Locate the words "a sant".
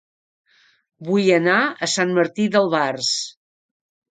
1.83-2.15